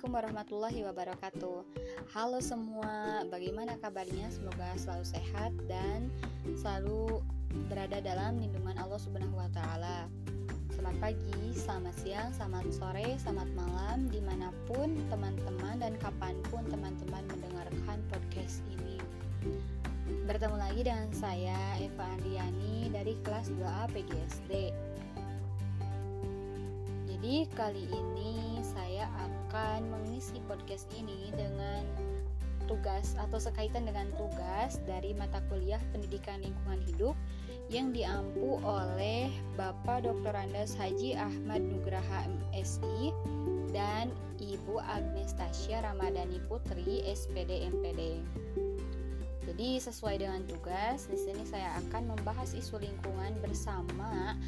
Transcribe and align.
Assalamualaikum 0.00 0.32
warahmatullahi 0.32 0.80
wabarakatuh. 0.88 1.58
Halo 2.16 2.40
semua, 2.40 3.20
bagaimana 3.28 3.76
kabarnya? 3.84 4.32
Semoga 4.32 4.72
selalu 4.80 5.04
sehat 5.04 5.52
dan 5.68 6.08
selalu 6.56 7.20
berada 7.68 8.00
dalam 8.00 8.40
lindungan 8.40 8.80
Allah 8.80 8.96
Subhanahu 8.96 9.36
wa 9.36 9.52
Ta'ala. 9.52 10.08
Selamat 10.72 10.96
pagi, 11.04 11.52
selamat 11.52 11.94
siang, 12.00 12.32
selamat 12.32 12.72
sore, 12.72 13.12
selamat 13.20 13.52
malam, 13.52 14.08
di 14.08 14.24
mana 14.24 14.48
pun 14.64 14.96
teman-teman 15.12 15.76
dan 15.76 15.92
kapan 16.00 16.32
pun 16.48 16.64
teman-teman 16.72 17.20
mendengarkan 17.36 18.00
podcast 18.08 18.64
ini. 18.72 18.96
Bertemu 20.24 20.56
lagi 20.64 20.80
dengan 20.80 21.12
saya 21.12 21.76
Eva 21.76 22.08
Andriani 22.08 22.88
dari 22.88 23.20
kelas 23.20 23.52
2A 23.52 23.92
PGSD. 23.92 24.72
Jadi 27.20 27.44
kali 27.52 27.84
ini 27.84 28.64
saya 28.64 29.04
akan 29.12 29.92
mengisi 29.92 30.40
podcast 30.48 30.88
ini 30.96 31.28
dengan 31.36 31.84
tugas 32.64 33.12
atau 33.20 33.36
sekaitan 33.36 33.84
dengan 33.84 34.08
tugas 34.16 34.80
dari 34.88 35.12
mata 35.12 35.44
kuliah 35.52 35.84
Pendidikan 35.92 36.40
Lingkungan 36.40 36.80
Hidup 36.80 37.12
yang 37.68 37.92
diampu 37.92 38.56
oleh 38.64 39.28
Bapak 39.52 40.08
Dr. 40.08 40.32
Andes 40.32 40.72
Haji 40.80 41.12
Ahmad 41.20 41.60
Nugraha 41.60 42.24
MSI 42.56 43.12
dan 43.68 44.08
Ibu 44.40 44.80
Agnes 44.80 45.36
Tasya 45.36 45.84
Ramadhani 45.84 46.40
Putri 46.48 47.04
SPD 47.04 47.68
MPD. 47.68 48.24
Jadi 49.50 49.82
sesuai 49.82 50.22
dengan 50.22 50.46
tugas, 50.46 51.10
di 51.10 51.18
sini 51.18 51.42
saya 51.42 51.74
akan 51.82 52.14
membahas 52.14 52.54
isu 52.54 52.78
lingkungan 52.78 53.34
bersama 53.42 54.38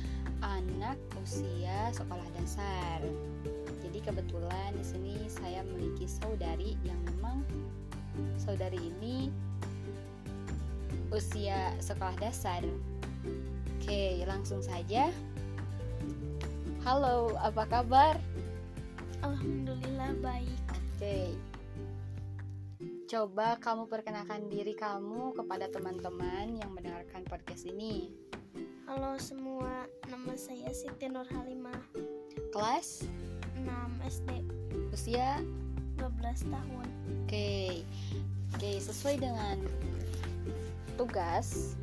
anak 0.47 0.95
usia 1.19 1.91
sekolah 1.91 2.23
dasar. 2.38 3.02
Jadi 3.82 3.99
kebetulan 3.99 4.71
di 4.79 4.87
sini 4.87 5.15
saya 5.26 5.66
memiliki 5.66 6.07
saudari 6.07 6.79
yang 6.87 7.02
memang 7.02 7.43
saudari 8.38 8.79
ini 8.79 9.26
usia 11.10 11.74
sekolah 11.82 12.15
dasar. 12.23 12.63
Oke, 13.82 14.23
langsung 14.23 14.63
saja. 14.63 15.10
Halo, 16.87 17.35
apa 17.43 17.66
kabar? 17.66 18.23
Alhamdulillah 19.26 20.15
baik. 20.23 20.63
Oke. 20.95 21.35
Coba 23.13 23.60
kamu 23.60 23.93
perkenalkan 23.93 24.49
diri 24.49 24.73
kamu 24.73 25.37
kepada 25.37 25.68
teman-teman 25.68 26.57
yang 26.57 26.73
mendengarkan 26.73 27.21
podcast 27.29 27.69
ini. 27.69 28.09
Halo 28.88 29.21
semua, 29.21 29.85
nama 30.09 30.32
saya 30.32 30.73
Siti 30.73 31.13
Nur 31.13 31.29
Halimah, 31.29 31.77
Kelas 32.57 33.04
6 33.60 33.69
SD, 34.09 34.49
usia 34.96 35.45
12 36.01 36.49
tahun. 36.57 36.87
Oke, 37.29 37.85
oke 38.57 38.71
sesuai 38.80 39.21
dengan 39.21 39.60
tugas. 40.97 41.76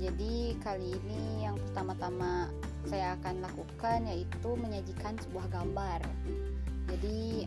Jadi 0.00 0.56
kali 0.64 0.96
ini 1.04 1.44
yang 1.44 1.60
pertama-tama 1.68 2.48
saya 2.88 3.12
akan 3.20 3.44
lakukan 3.44 4.08
yaitu 4.08 4.56
menyajikan 4.56 5.20
sebuah 5.20 5.52
gambar. 5.52 6.00
Jadi 6.88 7.44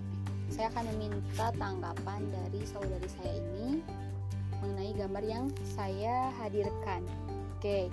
saya 0.54 0.70
akan 0.70 0.86
meminta 0.94 1.50
tanggapan 1.58 2.22
dari 2.30 2.62
saudari 2.70 3.10
saya 3.10 3.42
ini 3.42 3.82
mengenai 4.62 4.94
gambar 4.94 5.24
yang 5.26 5.46
saya 5.74 6.30
hadirkan. 6.38 7.02
Oke, 7.58 7.90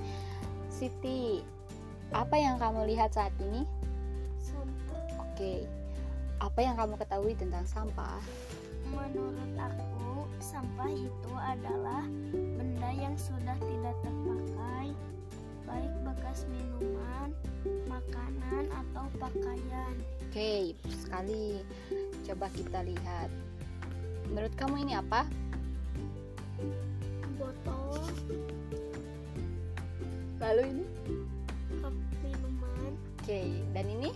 Siti, 0.69 1.41
apa 2.13 2.37
yang 2.37 2.61
kamu 2.61 2.85
lihat 2.93 3.17
saat 3.17 3.33
ini? 3.41 3.65
Sampah. 4.45 5.25
Oke, 5.25 5.65
apa 6.37 6.61
yang 6.61 6.77
kamu 6.77 7.01
ketahui 7.01 7.33
tentang 7.33 7.65
sampah? 7.65 8.21
Menurut 8.93 9.57
aku, 9.57 10.29
sampah 10.45 10.93
itu 10.93 11.33
adalah 11.41 12.05
benda 12.61 12.91
yang 12.93 13.17
sudah 13.17 13.57
tidak 13.57 13.97
terpakai, 14.05 14.93
baik 15.65 15.93
bekas 16.05 16.45
minuman, 16.53 17.33
makanan, 17.89 18.69
atau 18.69 19.09
pakaian. 19.17 19.97
Oke, 20.29 20.77
sekali. 20.93 21.65
Coba 22.31 22.47
kita 22.55 22.87
lihat. 22.87 23.27
Menurut 24.31 24.55
kamu 24.55 24.87
ini 24.87 24.95
apa? 24.95 25.27
Botol, 27.35 28.07
Lalu 30.39 30.63
ini? 30.71 30.85
cup 31.83 31.91
minuman, 32.23 32.95
Oke, 33.19 33.51
dan 33.75 33.87
ini? 33.91 34.15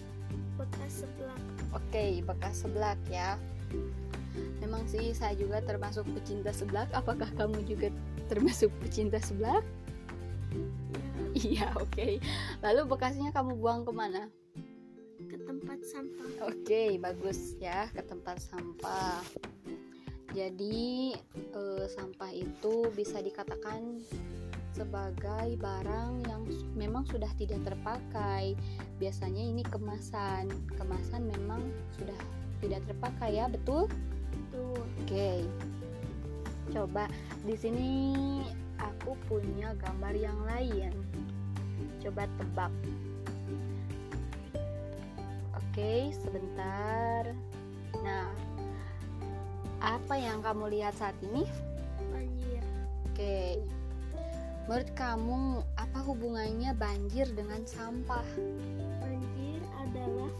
bekas 0.54 1.02
seblak. 1.02 1.42
Oke, 1.74 2.22
bekas 2.22 2.54
seblak 2.62 2.98
ya. 3.10 3.34
Memang 4.62 4.86
sih 4.86 5.10
saya 5.10 5.34
juga 5.34 5.58
termasuk 5.66 6.06
pecinta 6.14 6.54
seblak. 6.54 6.86
Apakah 6.94 7.26
kamu 7.34 7.66
juga 7.66 7.90
termasuk 8.30 8.70
pecinta 8.78 9.18
seblak? 9.18 9.66
Ya, 10.54 11.02
Iya, 11.34 11.66
oke. 11.82 12.22
Lalu 12.62 12.80
bekasnya 12.86 13.34
kamu 13.34 13.58
buang 13.58 13.82
ke 13.82 13.90
mana? 13.90 14.30
Ke 15.24 15.36
tempat 15.40 15.78
sampah. 15.84 16.48
Oke, 16.48 17.00
bagus 17.00 17.56
ya 17.60 17.88
ke 17.90 18.04
tempat 18.04 18.40
sampah. 18.40 19.24
Jadi 20.34 21.14
eh, 21.54 21.86
sampah 21.86 22.30
itu 22.34 22.90
bisa 22.92 23.22
dikatakan 23.22 24.02
sebagai 24.74 25.54
barang 25.62 26.26
yang 26.26 26.42
memang 26.74 27.06
sudah 27.06 27.30
tidak 27.38 27.62
terpakai. 27.62 28.58
Biasanya 28.98 29.42
ini 29.42 29.62
kemasan. 29.62 30.50
Kemasan 30.74 31.30
memang 31.30 31.62
sudah 31.94 32.18
tidak 32.58 32.82
terpakai 32.90 33.38
ya, 33.38 33.46
betul? 33.46 33.86
Tuh, 34.50 34.82
Oke. 35.06 35.46
Coba 36.74 37.06
di 37.46 37.54
sini 37.54 37.90
aku 38.82 39.14
punya 39.30 39.76
gambar 39.78 40.14
yang 40.18 40.38
lain. 40.42 40.90
Coba 42.02 42.26
tebak. 42.40 42.72
Oke, 45.74 46.14
sebentar. 46.14 47.34
Nah, 47.98 48.30
apa 49.82 50.14
yang 50.14 50.38
kamu 50.38 50.70
lihat 50.70 50.94
saat 50.94 51.18
ini? 51.18 51.42
banjir. 52.14 52.62
Oke. 53.10 53.58
Menurut 54.70 54.90
kamu 54.94 55.66
apa 55.74 55.98
hubungannya 56.06 56.78
banjir 56.78 57.26
dengan 57.34 57.66
sampah? 57.66 58.22
Banjir 59.02 59.58
adalah 59.82 60.30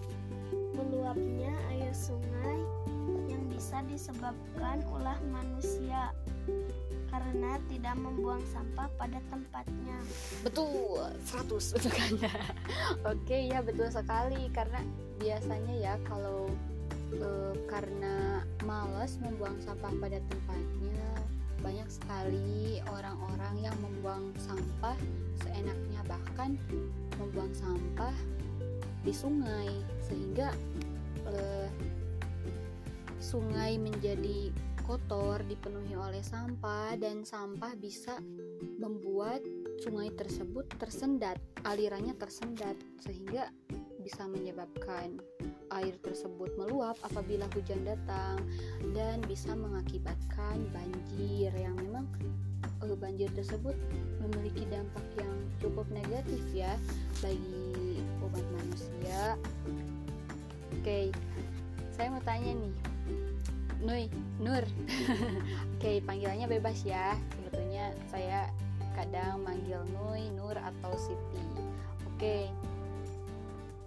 meluapnya 0.78 1.50
air 1.67 1.91
sungai 1.91 2.62
bisa 3.55 3.79
disebabkan 3.87 4.83
ulah 4.91 5.15
manusia 5.31 6.11
karena 7.15 7.63
tidak 7.71 7.95
membuang 7.95 8.43
sampah 8.51 8.91
pada 8.99 9.23
tempatnya. 9.31 9.99
Betul, 10.43 11.15
100 11.31 11.79
untuk. 11.79 11.95
Oke, 13.15 13.47
ya 13.47 13.63
betul 13.63 13.87
sekali 13.87 14.51
karena 14.51 14.83
biasanya 15.23 15.75
ya 15.79 15.95
kalau 16.03 16.51
eh, 17.15 17.55
karena 17.71 18.43
malas 18.67 19.15
membuang 19.23 19.55
sampah 19.63 19.95
pada 20.03 20.19
tempatnya, 20.27 21.11
banyak 21.63 21.87
sekali 21.87 22.83
orang-orang 22.91 23.55
yang 23.63 23.77
membuang 23.79 24.35
sampah 24.43 24.99
seenaknya 25.47 26.03
bahkan 26.11 26.59
membuang 27.15 27.55
sampah 27.55 28.13
di 29.07 29.15
sungai 29.15 29.71
sehingga 30.03 30.51
eh, 31.31 31.71
sungai 33.34 33.83
menjadi 33.83 34.55
kotor 34.87 35.43
dipenuhi 35.50 35.99
oleh 35.99 36.22
sampah 36.22 36.95
dan 36.95 37.27
sampah 37.27 37.75
bisa 37.75 38.22
membuat 38.78 39.43
sungai 39.83 40.15
tersebut 40.15 40.71
tersendat, 40.78 41.43
alirannya 41.67 42.15
tersendat 42.15 42.79
sehingga 43.03 43.50
bisa 44.06 44.31
menyebabkan 44.31 45.19
air 45.75 45.99
tersebut 46.06 46.55
meluap 46.55 46.94
apabila 47.03 47.50
hujan 47.59 47.82
datang 47.82 48.38
dan 48.94 49.19
bisa 49.26 49.50
mengakibatkan 49.59 50.70
banjir 50.70 51.50
yang 51.59 51.75
memang 51.75 52.06
eh, 52.87 52.94
banjir 52.94 53.26
tersebut 53.35 53.75
memiliki 54.23 54.62
dampak 54.70 55.03
yang 55.19 55.35
cukup 55.59 55.91
negatif 55.91 56.38
ya 56.55 56.79
bagi 57.19 57.99
umat 58.23 58.47
manusia. 58.62 59.35
Oke, 60.79 61.11
saya 61.99 62.14
mau 62.14 62.23
tanya 62.23 62.55
nih, 62.55 62.94
Nui, 63.85 64.09
Nur. 64.41 64.65
Oke, 65.77 66.01
panggilannya 66.09 66.49
bebas 66.49 66.81
ya. 66.89 67.21
Sebetulnya 67.37 67.93
saya 68.09 68.49
kadang 68.97 69.45
manggil 69.45 69.85
Nui, 69.93 70.33
Nur 70.33 70.57
atau 70.57 70.93
Siti. 70.97 71.45
Oke. 72.09 72.49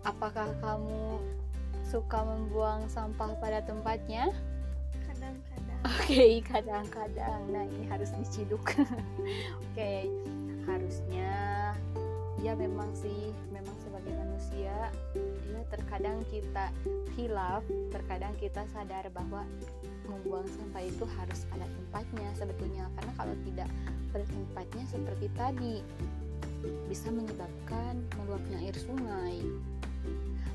Apakah 0.05 0.53
kamu 0.61 1.17
suka 1.81 2.21
membuang 2.21 2.85
sampah 2.87 3.33
pada 3.41 3.65
tempatnya? 3.65 4.29
Kadang-kadang 5.09 5.81
Oke, 5.83 6.45
kadang-kadang. 6.45 7.41
Nah, 7.49 7.65
ini 7.65 7.89
harus 7.89 8.13
diciduk. 8.21 8.77
Oke, 9.65 10.05
harusnya 10.69 11.33
ya 12.37 12.53
memang 12.53 12.93
sih 12.93 13.33
memang 13.49 13.73
sebagai 13.81 14.13
manusia 14.13 14.93
ya 15.47 15.61
terkadang 15.71 16.19
kita 16.27 16.71
hilaf 17.15 17.63
terkadang 17.89 18.33
kita 18.37 18.67
sadar 18.75 19.07
bahwa 19.15 19.47
membuang 20.07 20.47
sampah 20.47 20.83
itu 20.83 21.03
harus 21.19 21.43
pada 21.51 21.67
tempatnya 21.67 22.29
sebetulnya. 22.35 22.85
Karena 22.95 23.11
kalau 23.19 23.35
tidak 23.43 23.69
pada 24.11 24.25
tempatnya 24.27 24.83
seperti 24.87 25.27
tadi 25.35 25.75
bisa 26.87 27.11
menyebabkan 27.11 28.01
meluapnya 28.17 28.57
air 28.63 28.75
sungai. 28.75 29.43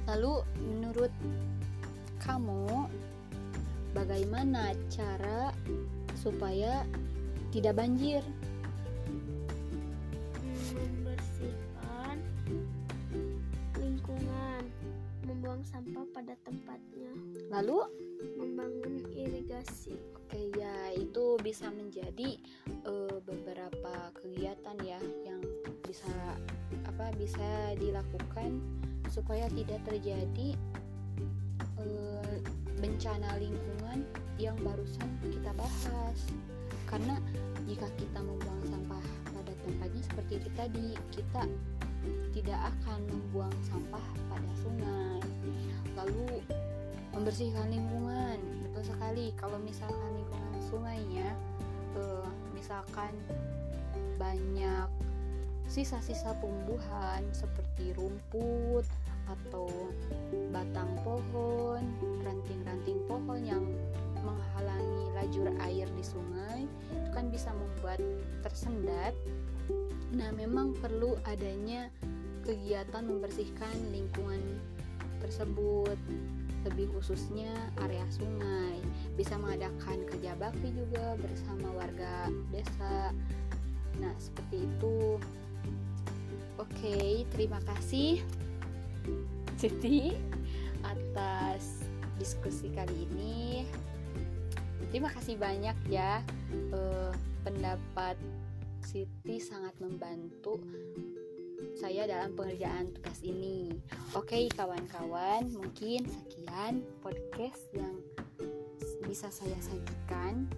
Lalu 0.09 0.43
menurut 0.59 1.13
kamu 2.25 2.91
bagaimana 3.95 4.75
cara 4.91 5.55
supaya 6.19 6.83
tidak 7.53 7.77
banjir 7.77 8.25
tempatnya. 16.47 17.11
Lalu 17.51 17.79
membangun 18.39 19.03
irigasi. 19.13 19.99
Oke 20.17 20.49
ya, 20.57 20.95
itu 20.97 21.37
bisa 21.45 21.69
menjadi 21.69 22.41
uh, 22.89 23.19
beberapa 23.27 24.15
kegiatan 24.17 24.77
ya 24.81 25.01
yang 25.27 25.43
bisa 25.85 26.09
apa 26.89 27.13
bisa 27.21 27.77
dilakukan 27.77 28.63
supaya 29.13 29.45
tidak 29.53 29.83
terjadi 29.85 30.57
uh, 31.77 32.37
bencana 32.81 33.37
lingkungan 33.37 34.09
yang 34.41 34.57
barusan 34.65 35.11
kita 35.21 35.53
bahas. 35.53 36.19
Karena 36.89 37.17
jika 37.65 37.89
kita 37.97 38.21
membuang 38.21 38.63
sampah 38.69 39.05
pada 39.33 39.53
tempatnya 39.65 40.03
seperti 40.05 40.33
itu 40.41 40.51
tadi, 40.57 40.87
kita 41.13 41.43
tidak 42.35 42.61
akan 42.75 43.01
membuang 43.09 43.55
sampah 43.69 44.07
pada 44.29 44.53
sungai 44.61 45.02
lalu 45.97 46.41
membersihkan 47.13 47.69
lingkungan. 47.69 48.39
Betul 48.69 48.83
sekali. 48.89 49.27
Kalau 49.37 49.59
misalkan 49.61 50.11
lingkungan 50.17 50.61
sungainya 50.69 51.29
uh, 51.97 52.29
misalkan 52.57 53.13
banyak 54.17 54.89
sisa-sisa 55.69 56.37
tumbuhan 56.41 57.25
seperti 57.33 57.97
rumput 57.97 58.85
atau 59.31 59.69
batang 60.53 60.91
pohon, 61.01 61.81
ranting-ranting 62.27 63.01
pohon 63.09 63.41
yang 63.41 63.65
menghalangi 64.21 65.05
lajur 65.17 65.49
air 65.65 65.89
di 65.97 66.05
sungai 66.05 66.69
itu 66.93 67.09
kan 67.15 67.33
bisa 67.33 67.51
membuat 67.55 68.01
tersendat. 68.45 69.15
Nah, 70.13 70.29
memang 70.37 70.77
perlu 70.77 71.17
adanya 71.25 71.89
kegiatan 72.45 73.07
membersihkan 73.07 73.73
lingkungan 73.95 74.43
tersebut, 75.23 75.99
lebih 76.67 76.91
khususnya 76.95 77.51
area 77.83 78.03
sungai. 78.11 78.79
Bisa 79.15 79.39
mengadakan 79.39 80.03
kerja 80.11 80.35
bakti 80.39 80.75
juga 80.75 81.15
bersama 81.19 81.71
warga 81.75 82.31
desa. 82.51 83.15
Nah, 83.99 84.15
seperti 84.19 84.67
itu. 84.67 85.19
Oke, 86.61 87.27
terima 87.33 87.59
kasih 87.65 88.23
Siti 89.59 90.15
atas 90.85 91.87
diskusi 92.19 92.71
kali 92.71 93.09
ini. 93.11 93.67
Terima 94.91 95.09
kasih 95.09 95.41
banyak 95.41 95.75
ya 95.89 96.21
eh, 96.53 97.13
pendapat 97.43 98.19
Siti 98.83 99.39
sangat 99.39 99.79
membantu 99.79 100.59
saya 101.79 102.07
dalam 102.07 102.35
pengerjaan 102.39 102.95
tugas 102.95 103.19
ini. 103.23 103.75
Oke, 104.15 104.49
kawan-kawan, 104.53 105.51
mungkin 105.53 106.07
sekian 106.07 106.83
podcast 107.03 107.63
yang 107.75 107.99
bisa 109.07 109.29
saya 109.29 109.57
sajikan 109.61 110.49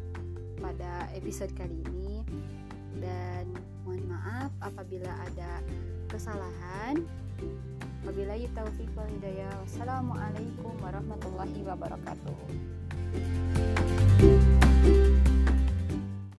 pada 0.61 1.09
episode 1.17 1.53
kali 1.59 1.81
ini. 1.91 2.23
Dan 3.01 3.53
mohon 3.83 4.07
maaf 4.09 4.51
apabila 4.63 5.11
ada 5.29 5.61
kesalahan. 6.09 7.03
Wabillahi 8.05 8.49
taufiq 8.53 8.93
wal 8.95 9.09
hidayah. 9.09 9.51
Wassalamualaikum 9.65 10.77
warahmatullahi 10.81 11.61
wabarakatuh. 11.65 12.37